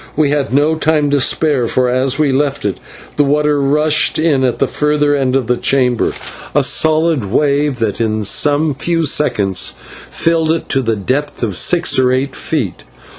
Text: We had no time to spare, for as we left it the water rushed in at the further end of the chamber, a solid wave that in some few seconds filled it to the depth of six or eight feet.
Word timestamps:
We 0.15 0.31
had 0.31 0.51
no 0.51 0.73
time 0.77 1.11
to 1.11 1.19
spare, 1.19 1.67
for 1.67 1.87
as 1.87 2.17
we 2.17 2.31
left 2.31 2.65
it 2.65 2.79
the 3.17 3.23
water 3.23 3.61
rushed 3.61 4.17
in 4.17 4.43
at 4.43 4.57
the 4.57 4.65
further 4.65 5.13
end 5.15 5.35
of 5.35 5.45
the 5.45 5.57
chamber, 5.57 6.11
a 6.55 6.63
solid 6.63 7.25
wave 7.25 7.77
that 7.77 8.01
in 8.01 8.23
some 8.23 8.73
few 8.73 9.05
seconds 9.05 9.75
filled 10.09 10.51
it 10.51 10.69
to 10.69 10.81
the 10.81 10.95
depth 10.95 11.43
of 11.43 11.55
six 11.55 11.99
or 11.99 12.11
eight 12.11 12.35
feet. 12.35 12.83